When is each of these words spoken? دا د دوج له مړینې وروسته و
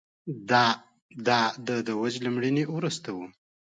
دا 1.27 1.39
د 1.67 1.69
دوج 1.87 2.13
له 2.23 2.29
مړینې 2.35 2.63
وروسته 2.75 3.09
و 3.15 3.19